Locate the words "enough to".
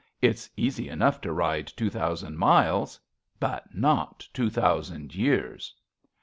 0.89-1.31